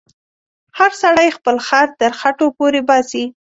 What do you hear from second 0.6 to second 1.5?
هر سړی